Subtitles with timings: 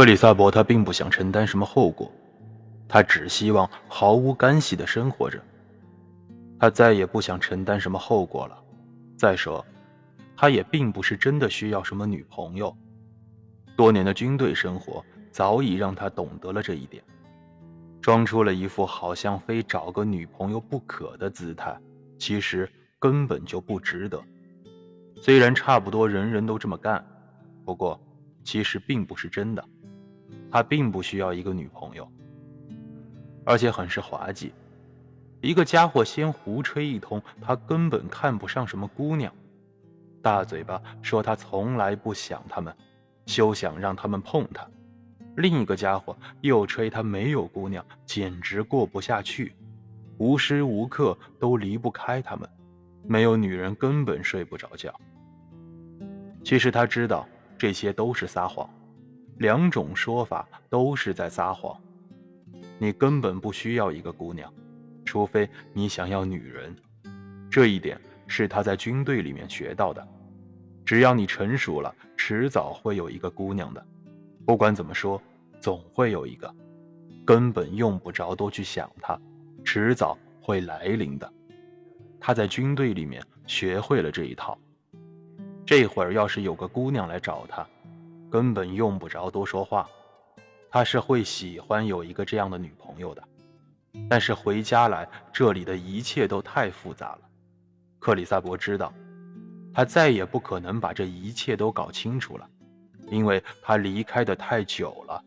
[0.00, 2.10] 克里萨伯他并不想承担什么后果，
[2.88, 5.38] 他只希望毫无干系的生活着。
[6.58, 8.58] 他再也不想承担什么后果了。
[9.14, 9.62] 再说，
[10.34, 12.74] 他也并不是真的需要什么女朋友。
[13.76, 17.04] 多年的军队生活早已让他懂得了这一点，
[18.00, 21.78] 装出了一副好像非找个女朋友不可的姿态，
[22.18, 22.66] 其实
[22.98, 24.18] 根本就不值得。
[25.20, 27.04] 虽然差不多人人都这么干，
[27.66, 28.00] 不过
[28.42, 29.62] 其实并不是真的。
[30.50, 32.10] 他并不需要一个女朋友，
[33.44, 34.52] 而且很是滑稽。
[35.40, 39.32] 一个家伙先胡吹一通，他根本看不上什么姑娘，
[40.20, 42.74] 大嘴巴说他从来不想他们。
[43.26, 44.66] 休想让他们碰他。
[45.36, 49.54] 另一个家伙又吹他没有姑娘，简直过不下去，
[50.18, 52.48] 无时无刻都离不开他们，
[53.04, 54.92] 没有女人根本睡不着觉。
[56.42, 57.24] 其实他知道
[57.56, 58.68] 这些都是撒谎，
[59.40, 61.74] 两种说法都是在撒谎。
[62.78, 64.52] 你根本不需要一个姑娘，
[65.02, 66.76] 除非你想要女人。
[67.50, 70.06] 这一点是他在军队里面学到的。
[70.84, 73.82] 只要你成熟了，迟早会有一个姑娘的。
[74.44, 75.20] 不管怎么说，
[75.58, 76.54] 总会有一个，
[77.24, 79.18] 根本用不着多去想她，
[79.64, 81.32] 迟早会来临的。
[82.20, 84.58] 他在军队里面学会了这一套。
[85.64, 87.66] 这会儿要是有个姑娘来找他，
[88.30, 89.88] 根本用不着多说话，
[90.70, 93.22] 他是会喜欢有一个这样的女朋友的。
[94.08, 97.20] 但是回家来，这里的一切都太复杂了。
[97.98, 98.92] 克里萨伯知道。
[99.72, 102.48] 他再也不可能把这一切都搞清楚了，
[103.08, 105.24] 因为他离开的太久了。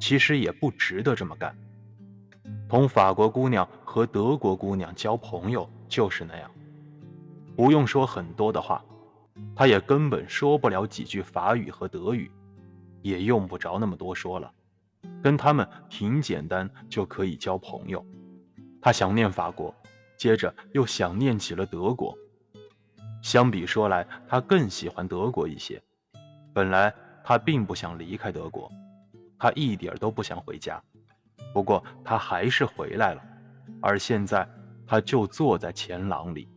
[0.00, 1.56] 其实也不值得这么干。
[2.68, 6.50] 同法国姑娘和德国姑娘交朋友就是那样，
[7.56, 8.84] 不用说很多的话，
[9.54, 12.30] 他也根本说不了几句法语和德语，
[13.02, 14.52] 也用不着那么多说了，
[15.22, 18.04] 跟他们挺简单就可以交朋友。
[18.80, 19.74] 他想念法国，
[20.16, 22.16] 接着又想念起了德国。
[23.22, 25.80] 相比说来，他更喜欢德国一些。
[26.54, 26.92] 本来
[27.22, 28.70] 他并不想离开德国，
[29.38, 30.82] 他一点都不想回家。
[31.52, 33.22] 不过他还是回来了，
[33.82, 34.48] 而现在
[34.86, 36.48] 他就坐在前廊里。